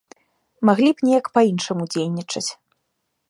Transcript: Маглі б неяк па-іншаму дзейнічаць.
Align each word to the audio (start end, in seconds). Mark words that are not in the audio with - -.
Маглі 0.69 0.89
б 0.95 1.03
неяк 1.09 1.25
па-іншаму 1.37 1.83
дзейнічаць. 1.93 2.47